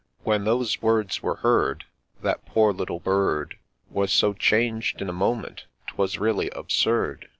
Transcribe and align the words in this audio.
—When 0.23 0.45
those 0.45 0.81
words 0.81 1.21
were 1.21 1.35
heard, 1.45 1.85
That 2.23 2.43
poor 2.43 2.73
little 2.73 2.99
bird 2.99 3.59
Was 3.91 4.11
so 4.11 4.33
changed 4.33 4.99
in 4.99 5.09
a 5.09 5.13
moment, 5.13 5.65
'twas 5.89 6.17
really 6.17 6.49
absurd. 6.55 7.29